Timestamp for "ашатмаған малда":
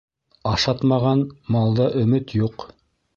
0.51-1.85